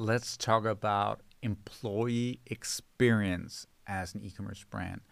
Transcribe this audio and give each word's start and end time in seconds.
let's 0.00 0.34
talk 0.38 0.64
about 0.64 1.20
employee 1.42 2.40
experience 2.46 3.66
as 3.86 4.14
an 4.14 4.22
e-commerce 4.22 4.64
brand. 4.70 5.02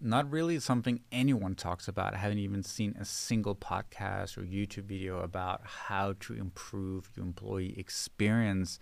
Not 0.00 0.30
really 0.30 0.58
something 0.58 1.00
anyone 1.12 1.54
talks 1.54 1.86
about. 1.86 2.14
I 2.14 2.18
haven't 2.18 2.38
even 2.38 2.62
seen 2.62 2.96
a 2.98 3.04
single 3.04 3.54
podcast 3.54 4.38
or 4.38 4.42
YouTube 4.42 4.84
video 4.84 5.20
about 5.20 5.60
how 5.64 6.14
to 6.20 6.32
improve 6.32 7.10
your 7.14 7.26
employee 7.26 7.74
experience 7.78 8.78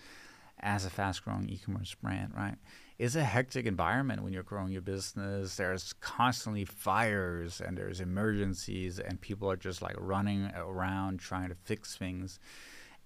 as 0.60 0.84
a 0.86 0.90
fast-growing 0.90 1.48
e-commerce 1.48 1.96
brand, 2.00 2.32
right? 2.36 2.54
It's 2.98 3.16
a 3.16 3.24
hectic 3.24 3.66
environment 3.66 4.22
when 4.22 4.32
you're 4.32 4.44
growing 4.44 4.70
your 4.70 4.82
business. 4.82 5.56
There's 5.56 5.94
constantly 5.94 6.64
fires 6.64 7.60
and 7.60 7.76
there's 7.76 8.00
emergencies 8.00 9.00
and 9.00 9.20
people 9.20 9.50
are 9.50 9.56
just 9.56 9.82
like 9.82 9.96
running 9.98 10.48
around 10.54 11.18
trying 11.18 11.48
to 11.48 11.56
fix 11.56 11.96
things 11.96 12.38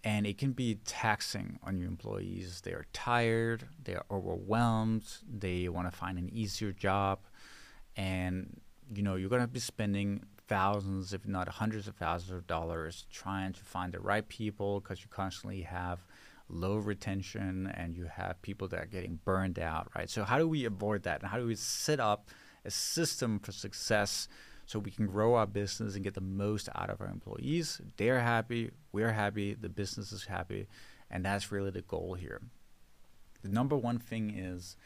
and 0.05 0.27
it 0.27 0.39
can 0.39 0.53
be 0.53 0.79
taxing 0.85 1.59
on 1.62 1.79
your 1.79 1.89
employees. 1.89 2.61
They 2.62 2.73
are 2.73 2.87
tired, 2.93 3.69
they 3.83 3.95
are 3.95 4.06
overwhelmed, 4.11 5.05
they 5.29 5.69
want 5.69 5.91
to 5.91 5.97
find 5.97 6.19
an 6.19 6.30
easier 6.33 6.73
job, 6.73 7.20
and 7.97 8.61
you 8.95 9.03
know 9.03 9.16
you're 9.16 9.30
going 9.30 9.42
to 9.42 9.48
be 9.48 9.61
spending 9.61 10.23
thousands, 10.48 11.12
if 11.12 11.27
not 11.27 11.48
hundreds 11.48 11.87
of 11.89 11.97
thousands 11.97 12.33
of 12.33 12.47
dollars 12.47 13.06
trying 13.12 13.53
to 13.53 13.61
find 13.61 13.92
the 13.92 14.01
right 14.01 14.27
people 14.29 14.80
because 14.80 15.01
you 15.01 15.06
constantly 15.11 15.62
have 15.62 16.01
low 16.48 16.77
retention 16.77 17.70
and 17.75 17.95
you 17.95 18.05
have 18.05 18.41
people 18.41 18.67
that 18.69 18.80
are 18.80 18.87
getting 18.87 19.20
burned 19.25 19.59
out, 19.59 19.89
right? 19.95 20.09
So 20.09 20.25
how 20.25 20.39
do 20.39 20.48
we 20.48 20.65
avoid 20.65 21.03
that? 21.03 21.20
And 21.20 21.30
how 21.30 21.39
do 21.39 21.47
we 21.47 21.55
set 21.55 22.01
up 22.01 22.28
a 22.65 22.70
system 22.70 23.39
for 23.39 23.53
success 23.53 24.28
so 24.68 24.78
we 24.78 24.90
can 24.90 25.06
grow 25.06 25.34
our 25.34 25.46
business 25.46 25.95
and 25.95 26.04
get 26.04 26.12
the 26.12 26.20
most 26.20 26.68
out 26.74 26.90
of 26.90 27.00
our 27.00 27.06
employees. 27.06 27.80
They're 27.96 28.20
happy, 28.20 28.70
we're 28.92 29.12
happy, 29.12 29.54
the 29.54 29.70
business 29.70 30.12
is 30.12 30.27
happy, 30.27 30.66
and 31.10 31.24
that's 31.24 31.50
really 31.50 31.70
the 31.70 31.80
goal 31.80 32.12
here. 32.12 32.42
The 33.41 33.48
number 33.48 33.78
one 33.78 33.98
thing 33.98 34.34
is 34.36 34.77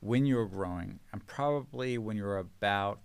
when 0.00 0.24
you're 0.24 0.46
growing, 0.46 1.00
and 1.12 1.26
probably 1.26 1.98
when 1.98 2.16
you're 2.16 2.38
about 2.38 3.00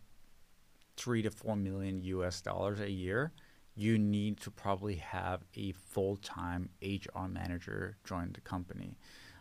three 0.96 1.22
to 1.22 1.30
four 1.30 1.58
million 1.58 2.02
US 2.02 2.40
dollars 2.40 2.80
a 2.80 2.90
year, 2.90 3.34
you 3.76 3.98
need 3.98 4.40
to 4.40 4.52
probably 4.52 4.96
have 4.96 5.42
a 5.58 5.74
full 5.74 6.16
time 6.16 6.70
HR 6.82 7.28
manager 7.28 7.98
join 8.06 8.32
the 8.32 8.40
company. 8.40 8.96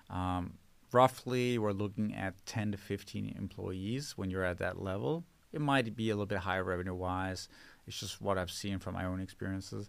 Um, 0.09 0.55
roughly, 0.91 1.57
we're 1.57 1.71
looking 1.71 2.17
at 2.17 2.35
10 2.47 2.73
to 2.73 2.79
15 2.79 3.37
employees 3.39 4.15
when 4.17 4.29
you're 4.29 4.43
at 4.43 4.59
that 4.59 4.83
level. 4.83 5.25
It 5.53 5.61
might 5.61 5.97
be 5.97 6.11
a 6.11 6.15
little 6.15 6.27
bit 6.27 6.39
higher 6.39 6.65
revenue 6.65 6.95
wise. 6.95 7.49
It's 7.87 7.99
just 7.99 8.21
what 8.21 8.39
I've 8.39 8.51
seen 8.51 8.79
from 8.79 8.95
my 8.95 9.05
own 9.05 9.21
experiences. 9.21 9.89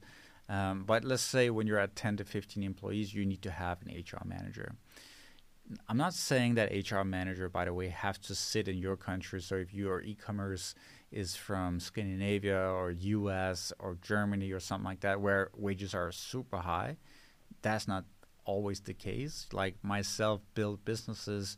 Um, 0.50 0.84
but 0.86 1.04
let's 1.04 1.22
say 1.22 1.50
when 1.50 1.68
you're 1.68 1.80
at 1.80 1.96
10 1.96 2.18
to 2.18 2.24
15 2.24 2.64
employees, 2.64 3.14
you 3.14 3.26
need 3.26 3.42
to 3.44 3.52
have 3.52 3.78
an 3.84 3.92
HR 3.92 4.26
manager. 4.26 4.74
I'm 5.88 5.98
not 5.98 6.14
saying 6.14 6.56
that 6.56 6.72
HR 6.72 7.04
manager, 7.04 7.48
by 7.48 7.66
the 7.66 7.74
way, 7.74 7.88
have 7.90 8.20
to 8.24 8.36
sit 8.36 8.68
in 8.68 8.78
your 8.78 8.98
country. 8.98 9.42
So 9.42 9.56
if 9.56 9.74
your 9.74 10.02
e-commerce 10.02 10.76
is 11.12 11.36
from 11.36 11.80
Scandinavia 11.80 12.60
or 12.60 12.92
US 12.92 13.72
or 13.80 13.98
Germany 14.02 14.52
or 14.52 14.60
something 14.60 14.86
like 14.86 15.02
that, 15.02 15.22
where 15.22 15.52
wages 15.56 15.94
are 15.94 16.12
super 16.12 16.58
high, 16.58 16.98
that's 17.62 17.88
not 17.88 18.06
always 18.44 18.82
the 18.82 18.94
case. 18.94 19.48
Like 19.54 19.76
myself, 19.84 20.42
build 20.54 20.84
businesses 20.84 21.58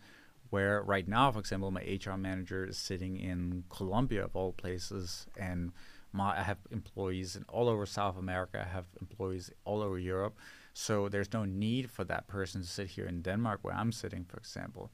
where 0.54 0.84
right 0.84 1.08
now, 1.08 1.32
for 1.32 1.40
example, 1.40 1.72
my 1.72 1.82
HR 1.82 2.16
manager 2.16 2.64
is 2.64 2.78
sitting 2.78 3.18
in 3.18 3.64
Colombia 3.70 4.24
of 4.26 4.36
all 4.36 4.54
places, 4.54 5.26
and 5.36 5.72
my, 6.12 6.38
I 6.38 6.44
have 6.44 6.60
employees 6.70 7.36
in 7.36 7.44
all 7.50 7.68
over 7.68 7.88
South 7.88 8.20
America. 8.20 8.64
I 8.64 8.72
have 8.72 8.86
employees 9.02 9.50
all 9.66 9.82
over 9.82 9.98
Europe. 9.98 10.38
So 10.76 11.10
there's 11.10 11.34
no 11.34 11.44
need 11.44 11.90
for 11.90 12.04
that 12.04 12.28
person 12.28 12.62
to 12.62 12.68
sit 12.68 12.90
here 12.90 13.08
in 13.08 13.24
Denmark 13.24 13.62
where 13.64 13.74
I'm 13.74 13.92
sitting, 13.92 14.26
for 14.26 14.38
example. 14.38 14.92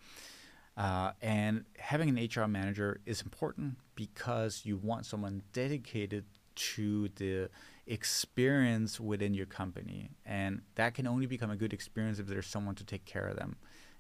Uh, 0.78 1.12
and 1.22 1.66
having 1.78 2.08
an 2.08 2.30
HR 2.34 2.48
manager 2.48 3.02
is 3.06 3.22
important 3.22 3.76
because 3.96 4.62
you 4.64 4.78
want 4.78 5.06
someone 5.06 5.42
dedicated 5.52 6.24
to 6.56 7.10
the 7.18 7.50
experience 7.86 8.98
within 8.98 9.34
your 9.34 9.46
company. 9.46 10.12
And 10.26 10.62
that 10.76 10.94
can 10.94 11.06
only 11.06 11.26
become 11.26 11.52
a 11.52 11.58
good 11.58 11.74
experience 11.74 12.18
if 12.18 12.28
there's 12.28 12.48
someone 12.48 12.76
to 12.76 12.86
take 12.86 13.04
care 13.04 13.28
of 13.28 13.36
them. 13.36 13.58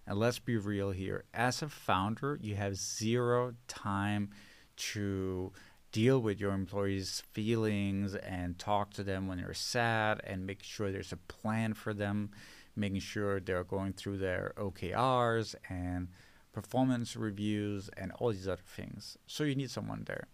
And 0.10 0.18
let's 0.18 0.40
be 0.40 0.58
real 0.58 0.90
here. 0.90 1.26
As 1.36 1.62
a 1.62 1.70
founder, 1.70 2.40
you 2.42 2.56
have 2.56 2.76
zero 2.76 3.54
time 3.68 4.32
to 4.78 5.54
deal 5.92 6.20
with 6.20 6.40
your 6.40 6.52
employees' 6.52 7.22
feelings 7.32 8.16
and 8.16 8.58
talk 8.58 8.92
to 8.94 9.04
them 9.04 9.28
when 9.28 9.38
they're 9.38 9.54
sad 9.54 10.20
and 10.24 10.48
make 10.48 10.64
sure 10.64 10.92
there's 10.92 11.12
a 11.12 11.18
plan 11.18 11.76
for 11.76 11.94
them, 11.94 12.32
making 12.76 13.02
sure 13.02 13.40
they're 13.40 13.64
going 13.64 13.94
through 13.94 14.18
their 14.18 14.54
OKRs 14.58 15.54
and 15.70 16.08
performance 16.54 17.16
reviews 17.16 17.88
and 17.96 18.12
all 18.14 18.32
these 18.32 18.48
other 18.48 18.64
things. 18.66 19.16
So 19.28 19.44
you 19.44 19.54
need 19.54 19.70
someone 19.70 20.06
there. 20.08 20.26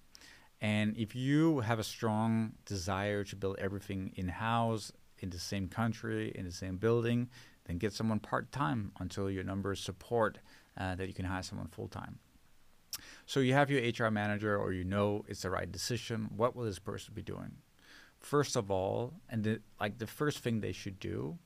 And 0.61 0.95
if 0.95 1.17
you 1.17 1.59
have 1.59 1.79
a 1.79 1.83
strong 1.83 2.53
desire 2.65 3.25
to 3.25 3.35
build 3.35 3.57
everything 3.59 4.13
in 4.15 4.29
house, 4.29 4.93
in 5.19 5.31
the 5.31 5.39
same 5.39 5.67
country, 5.67 6.31
in 6.33 6.45
the 6.45 6.51
same 6.53 6.77
building, 6.77 7.29
then 7.65 7.77
get 7.77 7.93
someone 7.93 8.19
part 8.19 8.51
time 8.51 8.91
until 8.99 9.29
your 9.29 9.43
numbers 9.43 9.79
support 9.79 10.39
uh, 10.77 10.95
that 10.95 11.07
you 11.07 11.13
can 11.13 11.25
hire 11.25 11.43
someone 11.43 11.67
full 11.67 11.87
time. 11.87 12.19
So 13.25 13.39
you 13.39 13.53
have 13.53 13.69
your 13.69 13.81
HR 13.81 14.11
manager, 14.11 14.57
or 14.57 14.71
you 14.71 14.83
know 14.83 15.25
it's 15.27 15.41
the 15.41 15.49
right 15.49 15.69
decision. 15.69 16.29
What 16.35 16.55
will 16.55 16.65
this 16.65 16.79
person 16.79 17.13
be 17.13 17.21
doing? 17.21 17.57
First 18.19 18.55
of 18.55 18.71
all, 18.71 19.13
and 19.29 19.43
the, 19.43 19.61
like 19.79 19.97
the 19.97 20.07
first 20.07 20.39
thing 20.39 20.61
they 20.61 20.71
should 20.71 20.99
do 20.99 21.37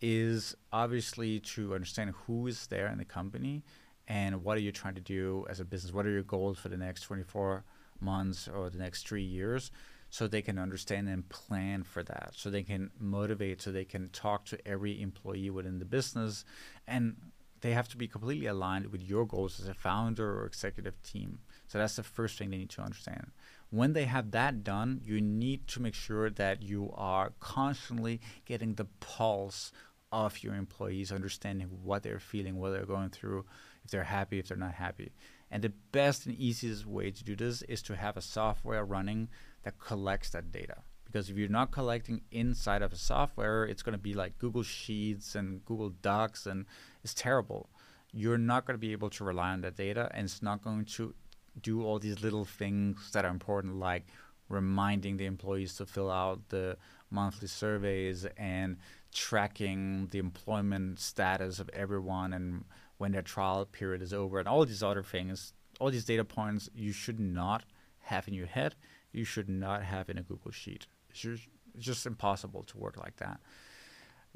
is 0.00 0.54
obviously 0.72 1.40
to 1.40 1.74
understand 1.74 2.12
who 2.26 2.46
is 2.46 2.66
there 2.66 2.88
in 2.88 2.98
the 2.98 3.04
company 3.04 3.64
and 4.06 4.44
what 4.44 4.56
are 4.56 4.60
you 4.60 4.72
trying 4.72 4.94
to 4.94 5.00
do 5.00 5.46
as 5.48 5.60
a 5.60 5.64
business. 5.64 5.92
What 5.92 6.06
are 6.06 6.10
your 6.10 6.22
goals 6.22 6.58
for 6.58 6.68
the 6.68 6.76
next 6.76 7.02
24 7.02 7.64
months 8.00 8.48
or 8.48 8.68
the 8.68 8.78
next 8.78 9.06
three 9.06 9.22
years? 9.22 9.70
So 10.14 10.28
they 10.28 10.42
can 10.42 10.60
understand 10.60 11.08
and 11.08 11.28
plan 11.28 11.82
for 11.82 12.04
that 12.04 12.30
so 12.36 12.48
they 12.48 12.62
can 12.62 12.88
motivate 13.00 13.60
so 13.60 13.72
they 13.72 13.84
can 13.84 14.08
talk 14.10 14.44
to 14.44 14.56
every 14.64 15.02
employee 15.02 15.50
within 15.50 15.80
the 15.80 15.84
business 15.84 16.44
and 16.86 17.16
they 17.62 17.72
have 17.72 17.88
to 17.88 17.96
be 17.96 18.06
completely 18.06 18.46
aligned 18.46 18.86
with 18.92 19.02
your 19.02 19.26
goals 19.26 19.58
as 19.58 19.66
a 19.66 19.74
founder 19.74 20.38
or 20.38 20.46
executive 20.46 21.02
team. 21.02 21.40
So 21.66 21.78
that's 21.78 21.96
the 21.96 22.04
first 22.04 22.38
thing 22.38 22.50
they 22.50 22.58
need 22.58 22.70
to 22.70 22.82
understand. 22.82 23.32
When 23.70 23.92
they 23.92 24.04
have 24.04 24.30
that 24.30 24.62
done 24.62 25.00
you 25.02 25.20
need 25.20 25.66
to 25.68 25.82
make 25.82 25.94
sure 25.96 26.30
that 26.30 26.62
you 26.62 26.92
are 26.94 27.32
constantly 27.40 28.20
getting 28.44 28.74
the 28.74 28.86
pulse 29.00 29.72
of 30.12 30.44
your 30.44 30.54
employees 30.54 31.10
understanding 31.10 31.66
what 31.82 32.04
they're 32.04 32.20
feeling 32.20 32.60
what 32.60 32.70
they're 32.70 32.86
going 32.86 33.10
through 33.10 33.44
if 33.84 33.90
they're 33.90 34.04
happy 34.04 34.38
if 34.38 34.46
they're 34.46 34.56
not 34.56 34.74
happy. 34.74 35.10
And 35.50 35.64
the 35.64 35.72
best 35.90 36.26
and 36.26 36.36
easiest 36.36 36.86
way 36.86 37.10
to 37.10 37.24
do 37.24 37.34
this 37.34 37.62
is 37.62 37.82
to 37.82 37.96
have 37.96 38.16
a 38.16 38.20
software 38.20 38.84
running 38.84 39.28
that 39.64 39.78
collects 39.78 40.30
that 40.30 40.52
data. 40.52 40.76
Because 41.04 41.30
if 41.30 41.36
you're 41.36 41.48
not 41.48 41.70
collecting 41.70 42.22
inside 42.30 42.82
of 42.82 42.92
a 42.92 42.96
software, 42.96 43.64
it's 43.64 43.82
going 43.82 43.92
to 43.92 44.02
be 44.02 44.14
like 44.14 44.38
Google 44.38 44.62
Sheets 44.62 45.34
and 45.34 45.64
Google 45.64 45.90
Docs, 45.90 46.46
and 46.46 46.66
it's 47.02 47.14
terrible. 47.14 47.68
You're 48.12 48.38
not 48.38 48.64
going 48.66 48.74
to 48.74 48.80
be 48.80 48.92
able 48.92 49.10
to 49.10 49.24
rely 49.24 49.50
on 49.50 49.60
that 49.62 49.76
data, 49.76 50.10
and 50.12 50.24
it's 50.24 50.42
not 50.42 50.62
going 50.62 50.84
to 50.96 51.14
do 51.62 51.84
all 51.84 51.98
these 51.98 52.22
little 52.22 52.44
things 52.44 53.10
that 53.12 53.24
are 53.24 53.30
important, 53.30 53.76
like 53.76 54.06
reminding 54.48 55.16
the 55.16 55.26
employees 55.26 55.74
to 55.76 55.86
fill 55.86 56.10
out 56.10 56.48
the 56.48 56.76
monthly 57.10 57.48
surveys 57.48 58.26
and 58.36 58.76
tracking 59.12 60.08
the 60.10 60.18
employment 60.18 60.98
status 60.98 61.58
of 61.60 61.70
everyone 61.72 62.32
and 62.32 62.64
when 62.98 63.12
their 63.12 63.22
trial 63.22 63.64
period 63.64 64.02
is 64.02 64.12
over 64.12 64.38
and 64.38 64.48
all 64.48 64.64
these 64.66 64.82
other 64.82 65.02
things 65.02 65.52
all 65.80 65.90
these 65.90 66.04
data 66.04 66.24
points 66.24 66.68
you 66.74 66.92
should 66.92 67.20
not 67.20 67.64
have 68.00 68.26
in 68.26 68.34
your 68.34 68.46
head 68.46 68.74
you 69.14 69.24
should 69.24 69.48
not 69.48 69.82
have 69.82 70.08
in 70.08 70.18
a 70.18 70.22
Google 70.22 70.50
Sheet. 70.50 70.86
It's 71.10 71.20
just, 71.20 71.48
it's 71.74 71.84
just 71.84 72.06
impossible 72.06 72.62
to 72.64 72.78
work 72.78 72.96
like 72.96 73.16
that. 73.16 73.40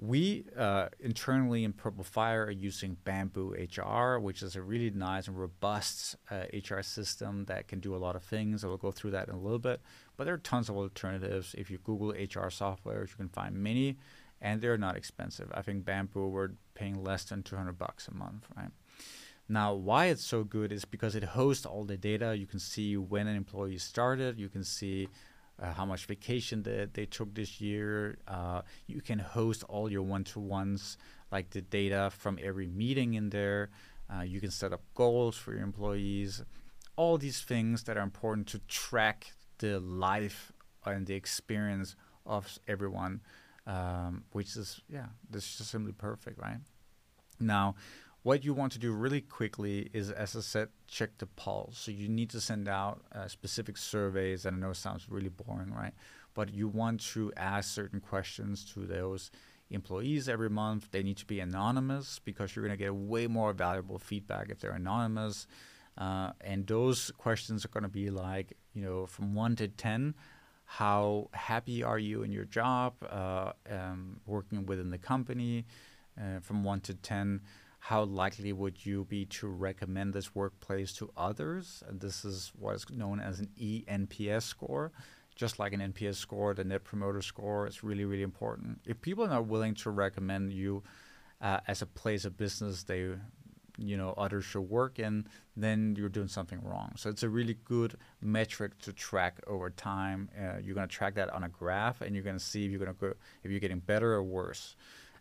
We 0.00 0.44
uh, 0.56 0.88
internally 1.00 1.64
in 1.64 1.72
Purple 1.72 2.04
Fire 2.04 2.44
are 2.44 2.50
using 2.52 2.96
Bamboo 3.02 3.54
HR, 3.54 4.20
which 4.20 4.42
is 4.42 4.54
a 4.54 4.62
really 4.62 4.90
nice 4.90 5.26
and 5.26 5.36
robust 5.36 6.14
uh, 6.30 6.44
HR 6.52 6.82
system 6.82 7.46
that 7.46 7.66
can 7.66 7.80
do 7.80 7.96
a 7.96 7.98
lot 7.98 8.14
of 8.14 8.22
things. 8.22 8.62
I 8.62 8.68
will 8.68 8.76
go 8.76 8.92
through 8.92 9.10
that 9.10 9.26
in 9.26 9.34
a 9.34 9.38
little 9.40 9.58
bit. 9.58 9.80
But 10.16 10.24
there 10.24 10.34
are 10.34 10.38
tons 10.38 10.68
of 10.68 10.76
alternatives. 10.76 11.52
If 11.58 11.68
you 11.68 11.78
Google 11.78 12.10
HR 12.10 12.48
software, 12.48 13.00
you 13.00 13.16
can 13.16 13.28
find 13.28 13.56
many, 13.56 13.96
and 14.40 14.60
they're 14.60 14.78
not 14.78 14.96
expensive. 14.96 15.50
I 15.52 15.62
think 15.62 15.84
Bamboo 15.84 16.28
we're 16.28 16.50
paying 16.74 17.02
less 17.02 17.24
than 17.24 17.42
200 17.42 17.76
bucks 17.76 18.06
a 18.06 18.14
month, 18.14 18.46
right? 18.56 18.70
Now, 19.48 19.72
why 19.72 20.06
it's 20.06 20.24
so 20.24 20.44
good 20.44 20.72
is 20.72 20.84
because 20.84 21.14
it 21.14 21.24
hosts 21.24 21.64
all 21.64 21.84
the 21.84 21.96
data. 21.96 22.36
You 22.36 22.46
can 22.46 22.58
see 22.58 22.96
when 22.96 23.26
an 23.26 23.36
employee 23.36 23.78
started. 23.78 24.38
You 24.38 24.48
can 24.48 24.62
see 24.62 25.08
uh, 25.60 25.72
how 25.72 25.86
much 25.86 26.04
vacation 26.06 26.62
that 26.64 26.94
they 26.94 27.06
took 27.06 27.34
this 27.34 27.60
year. 27.60 28.18
Uh, 28.28 28.62
you 28.86 29.00
can 29.00 29.18
host 29.18 29.64
all 29.68 29.90
your 29.90 30.02
one-to-ones, 30.02 30.98
like 31.32 31.50
the 31.50 31.62
data 31.62 32.10
from 32.16 32.38
every 32.42 32.68
meeting 32.68 33.14
in 33.14 33.30
there. 33.30 33.70
Uh, 34.14 34.22
you 34.22 34.40
can 34.40 34.50
set 34.50 34.72
up 34.72 34.82
goals 34.94 35.36
for 35.36 35.52
your 35.52 35.62
employees. 35.62 36.42
All 36.96 37.16
these 37.18 37.40
things 37.40 37.84
that 37.84 37.96
are 37.96 38.02
important 38.02 38.46
to 38.48 38.58
track 38.68 39.32
the 39.58 39.80
life 39.80 40.52
and 40.84 41.06
the 41.06 41.14
experience 41.14 41.96
of 42.26 42.58
everyone, 42.66 43.20
um, 43.66 44.24
which 44.32 44.56
is 44.56 44.80
yeah, 44.88 45.06
this 45.28 45.60
is 45.60 45.68
simply 45.68 45.92
perfect, 45.92 46.38
right? 46.38 46.58
Now, 47.40 47.76
what 48.28 48.44
you 48.44 48.52
want 48.52 48.70
to 48.70 48.78
do 48.78 48.92
really 48.92 49.22
quickly 49.22 49.88
is, 49.94 50.10
as 50.10 50.36
I 50.36 50.40
said, 50.40 50.68
check 50.86 51.16
the 51.16 51.24
pulse. 51.24 51.78
So 51.78 51.90
you 51.90 52.10
need 52.10 52.28
to 52.30 52.42
send 52.42 52.68
out 52.68 53.00
uh, 53.10 53.26
specific 53.26 53.78
surveys. 53.78 54.44
And 54.44 54.54
I 54.54 54.60
know 54.60 54.72
it 54.72 54.76
sounds 54.76 55.08
really 55.08 55.30
boring, 55.30 55.72
right? 55.72 55.94
But 56.34 56.52
you 56.52 56.68
want 56.68 57.00
to 57.14 57.32
ask 57.38 57.74
certain 57.74 58.00
questions 58.00 58.70
to 58.74 58.80
those 58.80 59.30
employees 59.70 60.28
every 60.28 60.50
month. 60.50 60.90
They 60.90 61.02
need 61.02 61.16
to 61.16 61.24
be 61.24 61.40
anonymous 61.40 62.20
because 62.22 62.54
you're 62.54 62.66
going 62.66 62.76
to 62.76 62.84
get 62.84 62.94
way 62.94 63.26
more 63.28 63.54
valuable 63.54 63.98
feedback 63.98 64.50
if 64.50 64.60
they're 64.60 64.72
anonymous. 64.72 65.46
Uh, 65.96 66.32
and 66.42 66.66
those 66.66 67.10
questions 67.16 67.64
are 67.64 67.68
going 67.68 67.82
to 67.82 67.88
be 67.88 68.10
like, 68.10 68.52
you 68.74 68.82
know, 68.82 69.06
from 69.06 69.34
one 69.34 69.56
to 69.56 69.68
10, 69.68 70.14
how 70.66 71.30
happy 71.32 71.82
are 71.82 71.98
you 71.98 72.24
in 72.24 72.30
your 72.30 72.44
job, 72.44 72.92
uh, 73.08 73.52
um, 73.70 74.20
working 74.26 74.66
within 74.66 74.90
the 74.90 74.98
company? 74.98 75.64
Uh, 76.20 76.40
from 76.40 76.64
one 76.64 76.80
to 76.80 76.94
10, 76.94 77.40
how 77.78 78.02
likely 78.04 78.52
would 78.52 78.84
you 78.84 79.04
be 79.04 79.24
to 79.26 79.46
recommend 79.46 80.12
this 80.12 80.34
workplace 80.34 80.92
to 80.94 81.10
others? 81.16 81.82
And 81.88 82.00
this 82.00 82.24
is 82.24 82.52
what 82.58 82.76
is 82.76 82.86
known 82.90 83.20
as 83.20 83.40
an 83.40 83.48
ENPS 83.60 84.42
score. 84.42 84.92
Just 85.34 85.58
like 85.60 85.72
an 85.72 85.80
NPS 85.80 86.16
score, 86.16 86.52
the 86.52 86.64
Net 86.64 86.82
Promoter 86.82 87.22
Score 87.22 87.68
is 87.68 87.84
really, 87.84 88.04
really 88.04 88.24
important. 88.24 88.80
If 88.84 89.00
people 89.00 89.24
are 89.24 89.28
not 89.28 89.46
willing 89.46 89.74
to 89.76 89.90
recommend 89.90 90.52
you 90.52 90.82
uh, 91.40 91.60
as 91.68 91.80
a 91.80 91.86
place 91.86 92.24
of 92.24 92.36
business 92.36 92.82
they 92.82 93.14
you 93.78 93.96
know 93.96 94.12
others 94.18 94.44
should 94.44 94.68
work 94.68 94.98
in, 94.98 95.26
then 95.56 95.94
you're 95.96 96.08
doing 96.08 96.28
something 96.28 96.60
wrong. 96.62 96.92
So 96.96 97.08
it's 97.08 97.22
a 97.22 97.28
really 97.28 97.56
good 97.64 97.96
metric 98.20 98.78
to 98.80 98.92
track 98.92 99.40
over 99.46 99.70
time. 99.70 100.28
Uh, 100.36 100.58
you're 100.62 100.74
going 100.74 100.88
to 100.88 100.94
track 100.94 101.14
that 101.14 101.30
on 101.30 101.44
a 101.44 101.48
graph, 101.48 102.00
and 102.00 102.14
you're 102.14 102.24
going 102.24 102.36
to 102.38 102.44
see 102.44 102.64
if 102.64 102.70
you're 102.70 102.80
going 102.80 102.92
to 102.92 102.98
go 102.98 103.14
if 103.44 103.50
you're 103.50 103.60
getting 103.60 103.78
better 103.78 104.12
or 104.12 104.22
worse. 104.22 104.76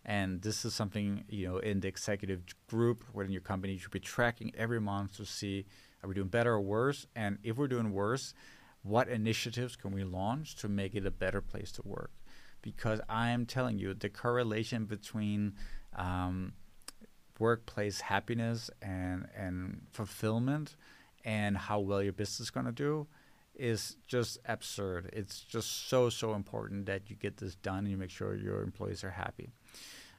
And 0.07 0.41
this 0.41 0.63
is 0.63 0.73
something 0.73 1.25
you 1.27 1.47
know 1.47 1.57
in 1.57 1.81
the 1.81 1.87
executive 1.89 2.41
group 2.67 3.03
within 3.13 3.31
your 3.31 3.41
company 3.41 3.73
you 3.73 3.79
should 3.79 3.91
be 3.91 3.99
tracking 3.99 4.53
every 4.57 4.79
month 4.79 5.17
to 5.17 5.25
see 5.25 5.65
are 6.03 6.07
we 6.07 6.15
doing 6.15 6.27
better 6.27 6.53
or 6.53 6.61
worse, 6.61 7.07
and 7.15 7.39
if 7.43 7.57
we're 7.57 7.67
doing 7.67 7.91
worse, 7.91 8.33
what 8.83 9.09
initiatives 9.09 9.75
can 9.75 9.91
we 9.91 10.03
launch 10.03 10.55
to 10.57 10.69
make 10.69 10.95
it 10.95 11.05
a 11.05 11.11
better 11.11 11.41
place 11.41 11.71
to 11.73 11.81
work? 11.83 12.11
Because 12.61 13.01
I 13.09 13.29
am 13.29 13.45
telling 13.45 13.77
you 13.77 13.93
the 13.93 14.09
correlation 14.09 14.85
between 14.85 15.55
um, 15.95 16.53
workplace 17.39 18.01
happiness 18.01 18.69
and 18.81 19.27
and 19.35 19.81
fulfillment 19.91 20.75
and 21.25 21.57
how 21.57 21.79
well 21.79 22.01
your 22.01 22.13
business 22.13 22.39
is 22.39 22.49
going 22.49 22.65
to 22.65 22.71
do 22.71 23.07
is 23.55 23.97
just 24.07 24.37
absurd. 24.45 25.09
It's 25.13 25.41
just 25.41 25.89
so 25.89 26.09
so 26.09 26.33
important 26.35 26.85
that 26.85 27.09
you 27.09 27.15
get 27.15 27.37
this 27.37 27.55
done 27.55 27.79
and 27.79 27.89
you 27.89 27.97
make 27.97 28.11
sure 28.11 28.35
your 28.35 28.61
employees 28.61 29.03
are 29.03 29.11
happy. 29.11 29.51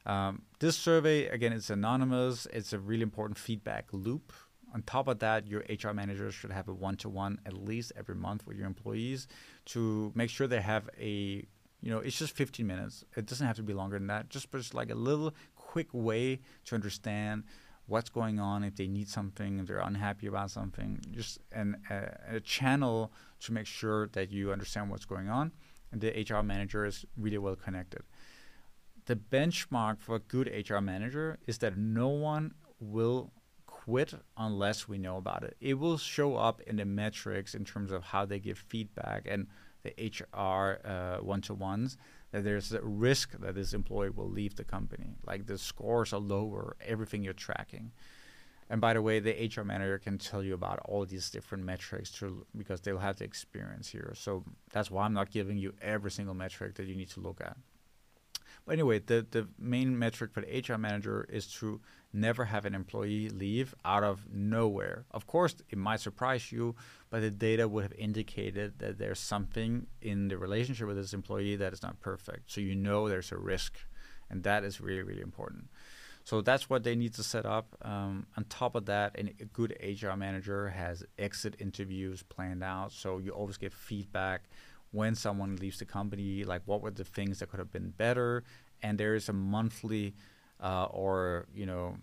Um, 0.09 0.43
this 0.59 0.77
survey 0.77 1.27
again, 1.27 1.53
it's 1.53 1.71
anonymous. 1.71 2.47
It's 2.53 2.73
a 2.73 2.79
really 2.79 3.03
important 3.03 3.39
feedback 3.39 3.87
loop. 3.93 4.33
On 4.75 4.83
top 4.83 5.07
of 5.09 5.19
that, 5.21 5.47
your 5.47 5.61
HR 5.69 5.93
manager 5.93 6.31
should 6.31 6.51
have 6.51 6.69
a 6.69 6.75
one-to-one 6.75 7.41
at 7.47 7.53
least 7.53 7.93
every 7.97 8.15
month 8.15 8.47
with 8.47 8.57
your 8.57 8.67
employees 8.67 9.29
to 9.67 10.13
make 10.15 10.31
sure 10.31 10.47
they 10.47 10.61
have 10.61 10.89
a 10.99 11.47
you 11.81 11.93
know, 11.93 11.99
it's 11.99 12.19
just 12.19 12.35
15 12.35 12.67
minutes. 12.67 13.05
It 13.17 13.27
doesn't 13.27 13.47
have 13.47 13.55
to 13.55 13.63
be 13.63 13.73
longer 13.73 13.99
than 13.99 14.09
that. 14.09 14.31
Just, 14.31 14.51
just 14.51 14.75
like 14.75 14.91
a 14.91 14.97
little 14.97 15.33
quick 15.55 15.87
way 15.93 16.41
to 16.65 16.75
understand 16.75 17.45
what's 17.89 18.11
going 18.11 18.39
on 18.39 18.65
if 18.65 18.77
they 18.77 18.87
need 18.87 19.09
something 19.09 19.59
if 19.59 19.67
they're 19.67 19.79
unhappy 19.79 20.27
about 20.27 20.51
something 20.51 21.01
just 21.11 21.39
an, 21.53 21.77
a, 21.91 22.37
a, 22.37 22.41
channel 22.41 23.11
to 23.41 23.51
make 23.51 23.67
sure 23.67 24.09
that 24.09 24.31
you 24.31 24.53
understand 24.53 24.91
what's 24.91 25.07
going 25.07 25.29
on 25.29 25.51
and 25.91 26.03
the 26.03 26.27
hr 26.29 26.43
manager 26.43 26.85
is 26.85 27.07
really 27.17 27.39
well 27.39 27.57
connected 27.57 28.03
the 29.09 29.17
benchmark 29.17 30.01
for 30.01 30.17
a 30.17 30.21
good 30.21 30.49
hr 30.69 30.79
manager 30.79 31.39
is 31.47 31.59
that 31.59 31.77
no 31.77 32.09
one 32.09 32.55
will 32.81 33.33
quit 33.67 34.15
unless 34.37 34.89
we 34.89 34.99
know 34.99 35.17
about 35.17 35.43
it 35.43 35.57
it 35.61 35.75
will 35.75 35.99
show 35.99 36.37
up 36.37 36.61
in 36.63 36.77
the 36.77 36.85
metrics 36.85 37.55
in 37.55 37.65
terms 37.65 37.91
of 37.91 38.05
how 38.05 38.25
they 38.25 38.39
give 38.39 38.59
feedback 38.59 39.27
and 39.27 39.47
the 39.83 39.93
hr 40.33 40.79
uh, 40.87 41.19
one-to-ones 41.19 41.97
that 42.31 42.45
there's 42.45 42.73
a 42.73 42.83
risk 42.83 43.33
that 43.41 43.55
this 43.55 43.73
employee 43.73 44.11
will 44.11 44.29
leave 44.29 44.57
the 44.57 44.65
company. 44.65 45.17
Like 45.27 45.47
the 45.47 45.59
scores 45.59 46.13
are 46.13 46.21
lower, 46.21 46.77
everything 46.85 47.23
you're 47.23 47.33
tracking. 47.33 47.93
And 48.71 48.83
by 48.83 48.93
the 48.93 49.01
way, 49.01 49.19
the 49.19 49.51
HR 49.57 49.63
manager 49.63 49.99
can 49.99 50.19
tell 50.19 50.43
you 50.43 50.53
about 50.53 50.79
all 50.85 51.07
these 51.07 51.31
different 51.31 51.65
metrics 51.65 52.11
to, 52.13 52.45
because 52.55 52.83
they'll 52.83 52.99
have 52.99 53.17
the 53.17 53.25
experience 53.25 53.89
here. 53.89 54.13
So 54.15 54.45
that's 54.73 54.91
why 54.91 55.07
I'm 55.07 55.15
not 55.15 55.31
giving 55.31 55.57
you 55.57 55.73
every 55.81 56.11
single 56.11 56.35
metric 56.35 56.75
that 56.75 56.87
you 56.87 56.95
need 56.95 57.09
to 57.11 57.21
look 57.21 57.41
at. 57.41 57.57
But 58.69 58.75
anyway, 58.75 58.99
the, 58.99 59.27
the 59.31 59.49
main 59.59 59.99
metric 59.99 60.31
for 60.31 60.43
the 60.43 60.61
HR 60.61 60.77
manager 60.77 61.27
is 61.33 61.47
to 61.55 61.81
never 62.13 62.45
have 62.45 62.67
an 62.67 62.75
employee 62.75 63.31
leave 63.31 63.75
out 63.83 64.05
of 64.05 64.27
nowhere. 64.31 65.07
Of 65.11 65.27
course, 65.27 65.55
it 65.71 65.79
might 65.79 66.01
surprise 66.01 66.53
you, 66.53 66.77
but 67.09 67.21
the 67.21 67.31
data 67.31 67.67
would 67.67 67.85
have 67.85 67.95
indicated 67.95 68.79
that 68.81 68.99
there's 68.99 69.21
something 69.21 69.87
in 70.03 70.29
the 70.29 70.37
relationship 70.37 70.87
with 70.87 70.99
this 70.99 71.15
employee 71.15 71.57
that 71.57 71.73
is 71.73 71.83
not 71.83 71.99
perfect. 72.01 72.53
So 72.53 72.61
you 72.61 72.75
know 72.75 73.09
there's 73.09 73.33
a 73.33 73.39
risk, 73.39 73.79
and 74.29 74.43
that 74.43 74.65
is 74.65 74.83
really, 74.83 75.03
really 75.03 75.23
important. 75.23 75.69
So 76.25 76.43
that's 76.43 76.69
what 76.69 76.85
they 76.85 76.95
need 76.95 77.15
to 77.15 77.23
set 77.23 77.47
up. 77.47 77.75
Um, 77.81 78.27
on 78.37 78.45
top 78.51 78.75
of 78.75 78.85
that, 78.85 79.17
a 79.19 79.47
good 79.47 79.75
HR 79.83 80.13
manager 80.13 80.69
has 80.69 81.03
exit 81.19 81.57
interviews 81.59 82.23
planned 82.23 82.63
out. 82.63 82.93
So 82.93 83.17
you 83.17 83.31
always 83.31 83.57
get 83.57 83.73
feedback 83.73 84.43
when 84.91 85.15
someone 85.15 85.57
leaves 85.57 85.79
the 85.79 85.85
company, 85.85 86.45
like 86.45 86.63
what 86.67 86.81
were 86.81 86.91
the 86.91 87.05
things 87.05 87.39
that 87.39 87.51
could 87.51 87.59
have 87.59 87.73
been 87.73 87.91
better, 87.91 88.45
and 88.83 88.99
there 88.99 89.15
is 89.15 89.29
a 89.29 89.33
monthly 89.33 90.15
uh, 90.61 90.87
or 90.87 91.47
you 91.55 91.67
know 91.67 91.97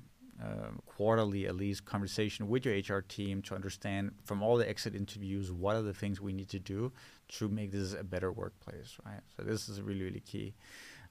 uh, 0.43 0.69
quarterly 0.85 1.47
at 1.47 1.55
least 1.55 1.85
conversation 1.85 2.49
with 2.49 2.65
your 2.65 2.75
HR 2.75 3.01
team 3.01 3.41
to 3.41 3.55
understand 3.55 4.11
from 4.25 4.43
all 4.43 4.57
the 4.57 4.67
exit 4.67 4.93
interviews 4.93 5.51
what 5.51 5.75
are 5.75 5.81
the 5.81 5.93
things 5.93 6.19
we 6.19 6.33
need 6.33 6.49
to 6.49 6.59
do 6.59 6.91
to 7.29 7.47
make 7.47 7.71
this 7.71 7.93
a 7.93 8.03
better 8.03 8.31
workplace, 8.31 8.97
right? 9.05 9.21
So 9.35 9.43
this 9.43 9.69
is 9.69 9.81
really 9.81 10.03
really 10.03 10.19
key. 10.19 10.53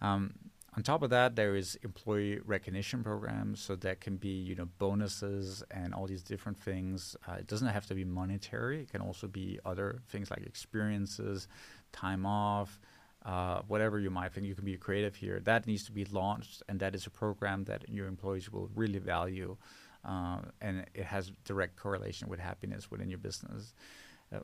Um, 0.00 0.34
on 0.76 0.82
top 0.82 1.02
of 1.02 1.10
that, 1.10 1.36
there 1.36 1.54
is 1.54 1.76
employee 1.82 2.40
recognition 2.44 3.04
programs, 3.04 3.60
so 3.60 3.76
that 3.76 4.00
can 4.00 4.16
be 4.16 4.28
you 4.28 4.54
know 4.56 4.68
bonuses 4.78 5.62
and 5.70 5.94
all 5.94 6.06
these 6.06 6.22
different 6.22 6.58
things. 6.58 7.16
Uh, 7.28 7.34
it 7.34 7.46
doesn't 7.46 7.68
have 7.68 7.86
to 7.86 7.94
be 7.94 8.04
monetary; 8.04 8.82
it 8.82 8.90
can 8.90 9.00
also 9.00 9.28
be 9.28 9.60
other 9.64 10.00
things 10.08 10.30
like 10.30 10.42
experiences, 10.44 11.46
time 11.92 12.26
off, 12.26 12.80
uh, 13.24 13.62
whatever 13.68 14.00
you 14.00 14.10
might 14.10 14.32
think. 14.32 14.46
You 14.46 14.54
can 14.56 14.64
be 14.64 14.76
creative 14.76 15.14
here. 15.14 15.40
That 15.40 15.66
needs 15.66 15.84
to 15.84 15.92
be 15.92 16.04
launched, 16.06 16.62
and 16.68 16.80
that 16.80 16.94
is 16.94 17.06
a 17.06 17.10
program 17.10 17.64
that 17.64 17.88
your 17.88 18.08
employees 18.08 18.50
will 18.50 18.68
really 18.74 18.98
value, 18.98 19.56
uh, 20.04 20.38
and 20.60 20.86
it 20.92 21.04
has 21.04 21.30
direct 21.44 21.76
correlation 21.76 22.28
with 22.28 22.40
happiness 22.40 22.90
within 22.90 23.08
your 23.08 23.18
business. 23.18 23.74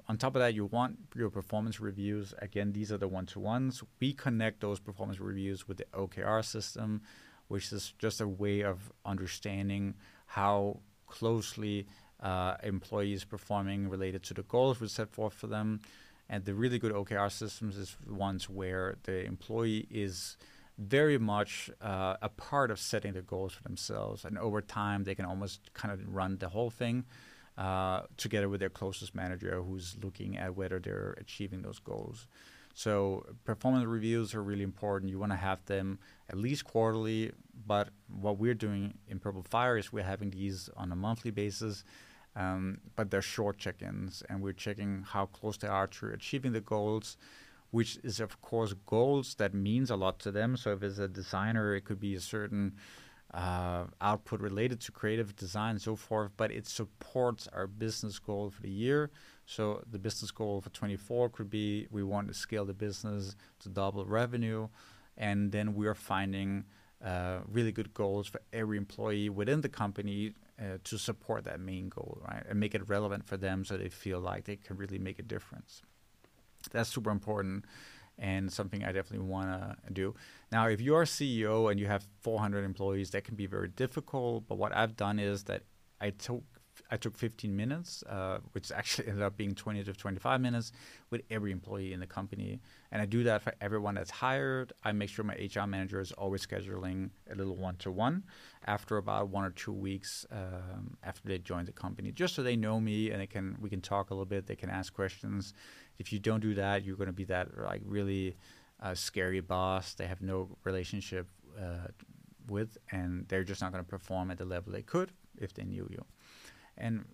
On 0.09 0.17
top 0.17 0.37
of 0.37 0.41
that, 0.41 0.55
you 0.55 0.67
want 0.67 0.99
your 1.15 1.31
performance 1.31 1.81
reviews. 1.81 2.35
Again, 2.39 2.73
these 2.73 2.93
are 2.93 2.99
the 2.99 3.09
one 3.09 3.27
to 3.27 3.41
ones. 3.41 3.83
We 4.01 4.13
connect 4.13 4.61
those 4.61 4.81
performance 4.81 5.21
reviews 5.21 5.67
with 5.67 5.79
the 5.79 5.87
OKR 5.95 6.45
system, 6.45 7.03
which 7.49 7.73
is 7.73 7.95
just 7.99 8.21
a 8.21 8.29
way 8.29 8.63
of 8.63 8.93
understanding 9.05 9.95
how 10.27 10.81
closely 11.07 11.87
uh, 12.21 12.57
employees 12.63 13.25
performing 13.25 13.89
related 13.89 14.23
to 14.25 14.35
the 14.35 14.43
goals 14.43 14.81
we 14.81 14.89
set 14.89 15.11
forth 15.11 15.35
for 15.35 15.47
them. 15.47 15.81
And 16.29 16.45
the 16.45 16.55
really 16.55 16.79
good 16.79 16.93
OKR 16.93 17.31
systems 17.33 17.77
is 17.77 17.97
ones 18.09 18.49
where 18.49 18.99
the 19.03 19.25
employee 19.25 19.89
is 19.91 20.37
very 20.79 21.19
much 21.19 21.71
uh, 21.83 22.17
a 22.23 22.29
part 22.29 22.71
of 22.71 22.79
setting 22.79 23.15
the 23.15 23.23
goals 23.23 23.53
for 23.53 23.63
themselves. 23.65 24.25
And 24.25 24.39
over 24.39 24.61
time, 24.61 25.05
they 25.05 25.15
can 25.15 25.25
almost 25.25 25.73
kind 25.75 25.93
of 25.93 26.15
run 26.15 26.39
the 26.39 26.49
whole 26.49 26.71
thing 26.71 27.05
uh, 27.61 28.01
together 28.17 28.49
with 28.49 28.61
their 28.61 28.71
closest 28.71 29.15
manager 29.15 29.63
who's 29.63 29.97
looking 30.03 30.39
at 30.39 30.57
whether 30.57 30.79
they're 30.79 31.15
achieving 31.21 31.61
those 31.61 31.79
goals. 31.79 32.27
So 32.73 33.27
performance 33.45 33.85
reviews 33.85 34.35
are 34.35 34.43
really 34.43 34.63
important. 34.63 35.11
You 35.11 35.19
want 35.19 35.33
to 35.33 35.37
have 35.37 35.63
them 35.67 35.99
at 36.31 36.39
least 36.39 36.65
quarterly, 36.65 37.33
but 37.67 37.91
what 38.09 38.39
we're 38.39 38.55
doing 38.55 38.95
in 39.09 39.19
Purple 39.19 39.43
Fire 39.43 39.77
is 39.77 39.93
we're 39.93 40.05
having 40.05 40.31
these 40.31 40.71
on 40.75 40.91
a 40.91 40.97
monthly 40.97 41.31
basis. 41.31 41.85
Um, 42.37 42.79
but 42.95 43.11
they're 43.11 43.21
short 43.21 43.59
check-ins, 43.59 44.23
and 44.29 44.41
we're 44.41 44.53
checking 44.53 45.03
how 45.03 45.27
close 45.27 45.57
they 45.59 45.67
are 45.67 45.89
to 45.89 46.07
achieving 46.13 46.53
the 46.53 46.61
goals, 46.61 47.17
which 47.73 47.99
is 48.05 48.21
of 48.21 48.41
course 48.41 48.73
goals 48.87 49.35
that 49.35 49.53
means 49.53 49.91
a 49.91 49.97
lot 49.97 50.21
to 50.21 50.31
them. 50.31 50.57
So 50.57 50.73
if 50.73 50.83
it's 50.85 50.99
a 50.99 51.09
designer, 51.09 51.75
it 51.75 51.85
could 51.85 51.99
be 51.99 52.15
a 52.15 52.21
certain 52.21 52.77
uh, 53.33 53.85
output 54.01 54.41
related 54.41 54.81
to 54.81 54.93
creative 54.93 55.37
design 55.37 55.73
and 55.73 55.83
so 55.83 55.97
forth, 55.97 56.33
but 56.37 56.51
it 56.51 56.67
supports 56.67 57.49
our 57.53 57.67
business 57.67 58.19
goal 58.19 58.51
for 58.51 58.63
the 58.63 58.71
year. 58.71 59.11
So 59.47 59.83
the 59.91 59.99
business 59.99 60.31
goal 60.31 60.61
for 60.61 60.71
24 60.71 61.31
could 61.31 61.51
be 61.51 61.87
we 61.91 62.03
want 62.03 62.29
to 62.29 62.35
scale 62.35 62.65
the 62.65 62.75
business 62.75 63.37
to 63.61 63.69
double 63.69 64.05
revenue, 64.05 64.69
and 65.17 65.53
then 65.53 65.75
we 65.75 65.87
are 65.87 65.95
finding 65.95 66.65
uh, 67.05 67.39
really 67.49 67.73
good 67.73 67.95
goals 67.95 68.27
for 68.27 68.41
every 68.53 68.77
employee 68.77 69.29
within 69.29 69.61
the 69.61 69.69
company 69.69 70.35
uh, 70.61 70.79
to 70.85 70.99
support 70.99 71.45
that 71.45 71.61
main 71.61 71.89
goal, 71.89 72.21
right, 72.29 72.45
and 72.49 72.61
make 72.61 72.75
it 72.75 72.89
relevant 72.89 73.25
for 73.27 73.37
them 73.37 73.65
so 73.65 73.77
they 73.77 73.89
feel 73.89 74.21
like 74.21 74.45
they 74.45 74.57
can 74.57 74.77
really 74.77 74.99
make 74.99 75.19
a 75.19 75.23
difference. 75.23 75.83
That's 76.73 76.91
super 76.91 77.11
important. 77.11 77.65
And 78.21 78.53
something 78.53 78.85
I 78.85 78.93
definitely 78.93 79.27
want 79.27 79.49
to 79.87 79.93
do. 79.93 80.15
Now, 80.53 80.69
if 80.69 80.81
you're 80.81 81.05
CEO 81.05 81.71
and 81.71 81.81
you 81.81 81.87
have 81.87 82.07
400 82.21 82.65
employees, 82.65 83.11
that 83.11 83.25
can 83.25 83.35
be 83.35 83.47
very 83.47 83.69
difficult. 83.69 84.45
But 84.47 84.59
what 84.59 84.77
I've 84.77 84.97
done 84.97 85.19
is 85.19 85.45
that 85.45 85.63
I 86.01 86.11
took 86.11 86.45
I 86.91 86.97
took 86.97 87.17
15 87.17 87.55
minutes, 87.55 88.03
uh, 88.09 88.39
which 88.53 88.73
actually 88.77 89.09
ended 89.09 89.23
up 89.23 89.37
being 89.37 89.55
20 89.55 89.85
to 89.85 89.93
25 89.93 90.41
minutes 90.41 90.73
with 91.11 91.23
every 91.31 91.53
employee 91.53 91.93
in 91.93 92.01
the 92.01 92.07
company. 92.07 92.61
And 92.91 93.01
I 93.01 93.07
do 93.07 93.23
that 93.25 93.43
for 93.43 93.55
everyone 93.61 93.95
that's 93.95 94.11
hired. 94.11 94.73
I 94.83 94.93
make 94.93 95.09
sure 95.09 95.25
my 95.25 95.35
HR 95.35 95.67
manager 95.67 96.01
is 96.01 96.13
always 96.13 96.47
scheduling 96.47 97.11
a 97.31 97.35
little 97.35 97.57
one 97.57 97.77
to 97.77 97.91
one 97.91 98.25
after 98.67 98.97
about 98.97 99.29
one 99.29 99.45
or 99.45 99.51
two 99.51 99.73
weeks 99.73 100.27
um, 100.31 100.97
after 101.03 101.29
they 101.29 101.39
join 101.39 101.65
the 101.65 101.73
company, 101.73 102.13
just 102.13 102.35
so 102.35 102.43
they 102.43 102.57
know 102.57 102.81
me 102.81 103.11
and 103.11 103.21
they 103.21 103.27
can 103.27 103.57
we 103.61 103.71
can 103.71 103.81
talk 103.81 104.11
a 104.11 104.15
little 104.15 104.27
bit. 104.27 104.47
They 104.47 104.57
can 104.57 104.71
ask 104.71 104.93
questions. 104.93 105.55
If 106.01 106.13
you 106.13 106.19
don't 106.19 106.41
do 106.41 106.55
that, 106.55 106.83
you're 106.85 106.97
going 106.97 107.15
to 107.15 107.21
be 107.25 107.25
that 107.25 107.47
like 107.59 107.83
really 107.85 108.37
uh, 108.83 108.95
scary 108.95 109.41
boss. 109.41 109.95
They 109.95 110.07
have 110.07 110.23
no 110.23 110.49
relationship 110.65 111.29
uh, 111.59 111.89
with, 112.49 112.79
and 112.91 113.27
they're 113.29 113.45
just 113.45 113.61
not 113.61 113.71
going 113.71 113.85
to 113.85 113.91
perform 113.91 114.31
at 114.31 114.39
the 114.39 114.47
level 114.47 114.73
they 114.73 114.83
could 114.83 115.13
if 115.39 115.53
they 115.53 115.65
knew 115.65 115.87
you. 115.91 116.03
And 116.79 117.05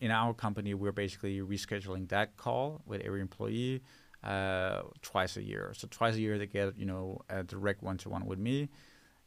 in 0.00 0.10
our 0.12 0.32
company, 0.32 0.74
we're 0.74 0.92
basically 0.92 1.40
rescheduling 1.40 2.08
that 2.10 2.36
call 2.36 2.80
with 2.86 3.00
every 3.00 3.20
employee 3.20 3.82
uh, 4.22 4.82
twice 5.02 5.36
a 5.36 5.42
year. 5.42 5.72
So 5.76 5.88
twice 5.90 6.14
a 6.14 6.20
year 6.20 6.38
they 6.38 6.46
get 6.46 6.78
you 6.78 6.86
know 6.86 7.20
a 7.28 7.42
direct 7.42 7.82
one-to-one 7.82 8.24
with 8.24 8.38
me, 8.38 8.68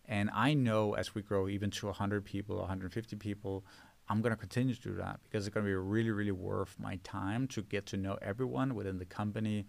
and 0.08 0.30
I 0.34 0.54
know 0.54 0.94
as 0.94 1.14
we 1.14 1.22
grow 1.22 1.50
even 1.50 1.70
to 1.72 1.88
100 1.88 2.24
people, 2.24 2.58
150 2.60 3.18
people, 3.18 3.66
I'm 4.10 4.22
going 4.22 4.32
to 4.32 4.38
continue 4.38 4.74
to 4.74 4.82
do 4.82 4.94
that 4.96 5.20
because 5.24 5.46
it's 5.46 5.54
going 5.54 5.66
to 5.66 5.70
be 5.70 5.76
really, 5.76 6.12
really 6.12 6.32
worth 6.32 6.76
my 6.80 7.00
time 7.04 7.48
to 7.50 7.62
get 7.62 7.86
to 7.88 7.98
know 7.98 8.18
everyone 8.22 8.76
within 8.76 9.00
the 9.00 9.06
company 9.06 9.66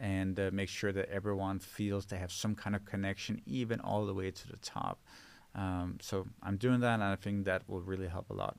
and 0.00 0.38
uh, 0.38 0.50
make 0.52 0.68
sure 0.68 0.92
that 0.92 1.08
everyone 1.08 1.58
feels 1.58 2.06
they 2.06 2.18
have 2.18 2.30
some 2.30 2.54
kind 2.54 2.76
of 2.76 2.84
connection, 2.84 3.40
even 3.46 3.80
all 3.80 4.06
the 4.06 4.14
way 4.14 4.30
to 4.30 4.48
the 4.48 4.56
top. 4.58 5.00
Um, 5.54 5.98
so 6.00 6.26
I'm 6.42 6.56
doing 6.56 6.80
that, 6.80 6.94
and 6.94 7.02
I 7.02 7.16
think 7.16 7.46
that 7.46 7.62
will 7.68 7.80
really 7.80 8.06
help 8.06 8.30
a 8.30 8.34
lot. 8.34 8.56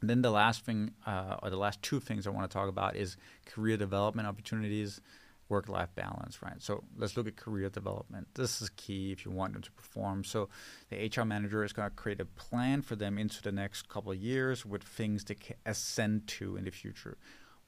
And 0.00 0.08
then 0.08 0.22
the 0.22 0.30
last 0.30 0.64
thing, 0.64 0.92
uh, 1.06 1.36
or 1.42 1.50
the 1.50 1.56
last 1.56 1.82
two 1.82 2.00
things 2.00 2.26
I 2.26 2.30
want 2.30 2.50
to 2.50 2.54
talk 2.54 2.68
about 2.68 2.96
is 2.96 3.16
career 3.46 3.76
development 3.76 4.28
opportunities, 4.28 5.00
work 5.48 5.68
life 5.68 5.94
balance, 5.94 6.42
right? 6.42 6.60
So 6.60 6.84
let's 6.96 7.16
look 7.16 7.28
at 7.28 7.36
career 7.36 7.68
development. 7.68 8.28
This 8.34 8.60
is 8.60 8.70
key 8.70 9.12
if 9.12 9.24
you 9.24 9.30
want 9.30 9.52
them 9.52 9.62
to 9.62 9.72
perform. 9.72 10.24
So 10.24 10.48
the 10.90 11.08
HR 11.08 11.24
manager 11.24 11.62
is 11.64 11.72
going 11.72 11.88
to 11.88 11.94
create 11.94 12.20
a 12.20 12.24
plan 12.24 12.82
for 12.82 12.96
them 12.96 13.18
into 13.18 13.42
the 13.42 13.52
next 13.52 13.88
couple 13.88 14.12
of 14.12 14.18
years 14.18 14.66
with 14.66 14.82
things 14.82 15.24
they 15.24 15.36
ascend 15.64 16.26
to 16.28 16.56
in 16.56 16.64
the 16.64 16.70
future. 16.70 17.16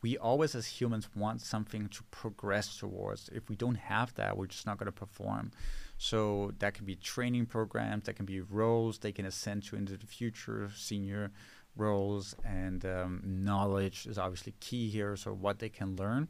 We 0.00 0.16
always, 0.16 0.54
as 0.54 0.66
humans, 0.66 1.08
want 1.16 1.40
something 1.40 1.88
to 1.88 2.04
progress 2.12 2.76
towards. 2.76 3.28
If 3.30 3.48
we 3.48 3.56
don't 3.56 3.74
have 3.76 4.14
that, 4.14 4.36
we're 4.36 4.46
just 4.46 4.66
not 4.66 4.78
going 4.78 4.86
to 4.86 4.92
perform. 4.92 5.50
So 5.96 6.52
that 6.60 6.74
can 6.74 6.84
be 6.84 6.94
training 6.94 7.46
programs, 7.46 8.04
that 8.04 8.14
can 8.14 8.26
be 8.26 8.40
roles 8.40 8.98
they 8.98 9.10
can 9.10 9.26
ascend 9.26 9.64
to 9.64 9.76
into 9.76 9.96
the 9.96 10.06
future, 10.06 10.70
senior 10.76 11.32
roles 11.76 12.34
and 12.44 12.84
um, 12.84 13.22
knowledge 13.24 14.06
is 14.06 14.18
obviously 14.18 14.54
key 14.60 14.88
here. 14.88 15.16
So 15.16 15.32
what 15.32 15.58
they 15.58 15.68
can 15.68 15.96
learn 15.96 16.28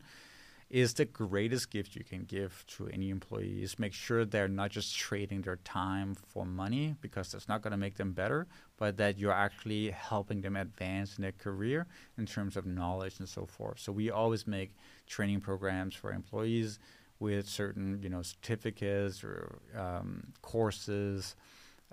is 0.71 0.95
the 0.95 1.07
greatest 1.07 1.71
gift 1.71 1.97
you 1.97 2.05
can 2.05 2.25
give 2.25 2.65
to 2.67 2.89
any 2.89 3.09
employees. 3.09 3.79
Make 3.79 3.95
sure 3.95 4.25
they're 4.25 4.49
not 4.49 4.71
just 4.71 4.97
trading 4.97 5.41
their 5.43 5.57
time 5.57 6.15
for 6.15 6.45
money 6.45 6.95
because 7.01 7.33
that's 7.33 7.49
not 7.49 7.63
going 7.63 7.71
to 7.71 7.79
make 7.79 7.97
them 7.97 8.13
better, 8.13 8.47
but 8.77 8.99
that 8.99 9.19
you're 9.19 9.33
actually 9.33 9.91
helping 9.91 10.43
them 10.43 10.57
advance 10.57 11.17
in 11.17 11.23
their 11.23 11.33
career 11.33 11.87
in 12.19 12.27
terms 12.27 12.57
of 12.57 12.67
knowledge 12.67 13.19
and 13.19 13.29
so 13.29 13.47
forth. 13.47 13.79
So 13.79 13.93
we 13.93 14.11
always 14.11 14.47
make 14.47 14.75
training 15.07 15.41
programs 15.41 15.95
for 15.95 16.13
employees 16.13 16.79
with 17.19 17.49
certain, 17.49 18.01
you 18.03 18.11
know, 18.11 18.23
certificates 18.23 19.25
or 19.25 19.59
um, 19.75 20.35
courses. 20.43 21.35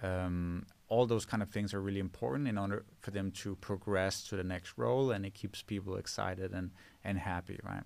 Um, 0.02 0.66
all 0.90 1.06
those 1.06 1.26
kind 1.26 1.42
of 1.42 1.50
things 1.50 1.74
are 1.74 1.82
really 1.82 2.02
important 2.02 2.50
in 2.50 2.58
order 2.58 2.84
for 3.00 3.12
them 3.12 3.32
to 3.32 3.56
progress 3.56 4.24
to 4.24 4.36
the 4.36 4.44
next 4.44 4.74
role 4.78 5.12
and 5.12 5.26
it 5.26 5.34
keeps 5.34 5.62
people 5.62 5.96
excited 5.96 6.52
and, 6.52 6.72
and 7.06 7.18
happy 7.18 7.58
right 7.64 7.84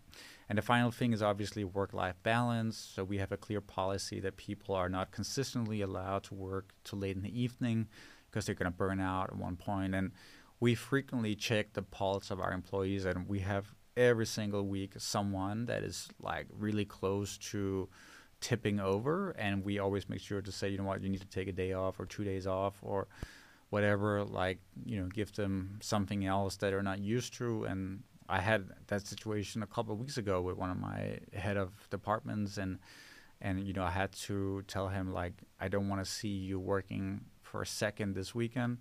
and 0.50 0.58
the 0.58 0.64
final 0.64 0.92
thing 0.92 1.14
is 1.14 1.22
obviously 1.22 1.64
work-life 1.64 2.16
balance 2.24 2.78
so 2.78 3.04
we 3.04 3.18
have 3.18 3.32
a 3.32 3.38
clear 3.38 3.62
policy 3.62 4.20
that 4.20 4.36
people 4.36 4.76
are 4.76 4.90
not 4.90 5.12
consistently 5.12 5.82
allowed 5.82 6.24
to 6.24 6.34
work 6.34 6.74
till 6.84 7.00
late 7.00 7.16
in 7.16 7.22
the 7.22 7.42
evening 7.42 7.88
because 8.30 8.46
they're 8.46 8.56
going 8.56 8.72
to 8.72 8.78
burn 8.78 9.00
out 9.00 9.30
at 9.30 9.36
one 9.36 9.56
point. 9.56 9.92
point 9.92 9.96
and 9.96 10.12
we 10.60 10.76
frequently 10.76 11.36
check 11.36 11.74
the 11.74 11.82
pulse 11.82 12.30
of 12.32 12.40
our 12.40 12.52
employees 12.52 13.06
and 13.06 13.28
we 13.28 13.40
have 13.40 13.74
every 13.96 14.26
single 14.26 14.66
week 14.66 14.94
someone 14.98 15.66
that 15.66 15.84
is 15.84 16.08
like 16.22 16.48
really 16.58 16.86
close 16.86 17.38
to 17.38 17.90
tipping 18.42 18.80
over, 18.80 19.32
and 19.32 19.64
we 19.64 19.80
always 19.80 20.08
make 20.10 20.22
sure 20.22 20.42
to 20.42 20.52
say, 20.52 20.70
you 20.70 20.78
know 20.78 20.84
what, 20.84 21.02
you 21.02 21.10
need 21.10 21.22
to 21.22 21.28
take 21.28 21.48
a 21.48 21.52
day 21.52 21.74
off 21.74 22.00
or 22.00 22.06
two 22.06 22.24
days 22.24 22.48
off 22.48 22.76
or 22.82 23.08
whatever. 23.70 24.24
Like 24.24 24.60
you 24.86 25.00
know, 25.00 25.08
give 25.08 25.34
them 25.34 25.80
something 25.82 26.26
else 26.26 26.56
that 26.58 26.72
they're 26.72 26.82
not 26.82 27.00
used 27.00 27.34
to. 27.36 27.66
And 27.66 28.04
I 28.30 28.40
had 28.42 28.70
that 28.88 29.08
situation 29.08 29.64
a 29.64 29.68
couple 29.68 29.94
of 29.94 30.00
weeks 30.00 30.18
ago 30.18 30.42
with 30.42 30.56
one 30.58 30.70
of 30.70 30.78
my 30.78 31.20
head 31.34 31.58
of 31.58 31.72
departments, 31.90 32.58
and 32.58 32.80
and 33.42 33.66
you 33.66 33.74
know, 33.74 33.84
I 33.84 33.92
had 33.92 34.12
to 34.28 34.64
tell 34.68 34.90
him 34.90 35.14
like, 35.14 35.34
I 35.60 35.68
don't 35.68 35.90
want 35.90 36.04
to 36.04 36.10
see 36.10 36.30
you 36.30 36.60
working 36.60 37.22
for 37.42 37.62
a 37.62 37.66
second 37.66 38.14
this 38.14 38.36
weekend 38.36 38.78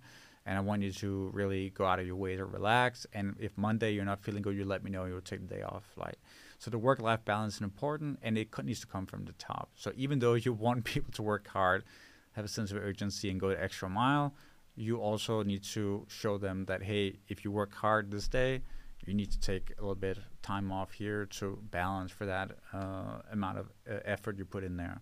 and 0.49 0.57
I 0.57 0.61
want 0.61 0.81
you 0.81 0.91
to 0.91 1.29
really 1.31 1.69
go 1.69 1.85
out 1.85 1.99
of 1.99 2.07
your 2.07 2.15
way 2.15 2.35
to 2.35 2.43
relax. 2.43 3.05
And 3.13 3.35
if 3.39 3.55
Monday 3.55 3.93
you're 3.93 4.03
not 4.03 4.19
feeling 4.23 4.41
good, 4.41 4.55
you 4.55 4.65
let 4.65 4.83
me 4.83 4.89
know. 4.89 5.05
You'll 5.05 5.21
take 5.21 5.47
the 5.47 5.55
day 5.55 5.61
off. 5.61 5.83
Like 5.95 6.17
so, 6.57 6.71
the 6.71 6.77
work-life 6.79 7.23
balance 7.23 7.57
is 7.57 7.61
important, 7.61 8.17
and 8.23 8.35
it 8.35 8.49
needs 8.63 8.79
to 8.79 8.87
come 8.87 9.05
from 9.05 9.25
the 9.25 9.33
top. 9.33 9.69
So 9.75 9.91
even 9.95 10.17
though 10.17 10.33
you 10.33 10.53
want 10.65 10.85
people 10.85 11.11
to 11.13 11.21
work 11.21 11.47
hard, 11.47 11.83
have 12.31 12.45
a 12.45 12.47
sense 12.47 12.71
of 12.71 12.77
urgency, 12.77 13.29
and 13.29 13.39
go 13.39 13.49
the 13.49 13.61
extra 13.61 13.89
mile, 13.89 14.33
you 14.75 14.97
also 14.97 15.43
need 15.43 15.63
to 15.65 16.07
show 16.09 16.39
them 16.39 16.65
that 16.65 16.81
hey, 16.81 17.19
if 17.27 17.43
you 17.43 17.51
work 17.51 17.75
hard 17.75 18.09
this 18.09 18.27
day, 18.27 18.61
you 19.09 19.15
need 19.15 19.31
to 19.31 19.39
take 19.39 19.73
a 19.77 19.81
little 19.81 19.95
bit 19.95 20.17
of 20.17 20.41
time 20.41 20.71
off 20.71 20.91
here 20.91 21.25
to 21.25 21.59
balance 21.71 22.11
for 22.11 22.25
that 22.25 22.51
uh, 22.73 23.21
amount 23.31 23.57
of 23.57 23.71
uh, 23.89 23.99
effort 24.05 24.37
you 24.37 24.45
put 24.45 24.63
in 24.63 24.77
there. 24.77 25.01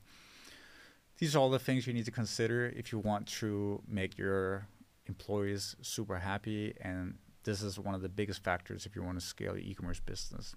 These 1.18 1.36
are 1.36 1.40
all 1.40 1.50
the 1.50 1.60
things 1.60 1.86
you 1.86 1.94
need 1.94 2.06
to 2.06 2.12
consider 2.12 2.74
if 2.76 2.92
you 2.92 3.00
want 3.00 3.28
to 3.40 3.82
make 3.88 4.18
your 4.18 4.68
employees 5.08 5.76
super 5.82 6.18
happy, 6.18 6.74
and 6.82 7.16
this 7.44 7.62
is 7.62 7.80
one 7.80 7.96
of 7.96 8.02
the 8.02 8.10
biggest 8.10 8.44
factors 8.44 8.86
if 8.86 8.96
you 8.96 9.04
want 9.04 9.20
to 9.20 9.26
scale 9.26 9.58
your 9.58 9.66
e-commerce 9.66 10.00
business. 10.00 10.56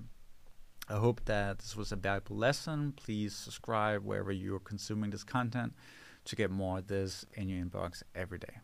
I 0.88 0.94
hope 0.94 1.24
that 1.26 1.60
this 1.60 1.76
was 1.76 1.92
a 1.92 1.96
valuable 1.96 2.36
lesson. 2.36 2.92
Please 2.96 3.34
subscribe 3.34 4.04
wherever 4.04 4.32
you're 4.32 4.58
consuming 4.58 5.10
this 5.10 5.24
content 5.24 5.72
to 6.24 6.36
get 6.36 6.50
more 6.50 6.78
of 6.78 6.88
this 6.88 7.24
in 7.34 7.48
your 7.48 7.64
inbox 7.64 8.02
every 8.14 8.38
day. 8.38 8.58